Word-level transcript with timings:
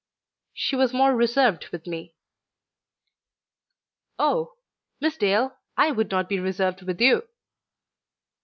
"She 0.55 0.75
was 0.75 0.95
more 0.95 1.15
reserved 1.15 1.67
with 1.69 1.85
me." 1.85 2.15
"Oh! 4.17 4.55
Miss 4.99 5.15
Dale, 5.15 5.59
I 5.77 5.91
would 5.91 6.09
not 6.09 6.27
be 6.27 6.39
reserved 6.39 6.81
with 6.81 6.99
you." 6.99 7.27